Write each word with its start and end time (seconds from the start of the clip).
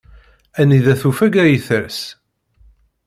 Anida 0.59 0.93
tufeg 1.01 1.33
ay 1.43 1.53
ters. 1.67 1.99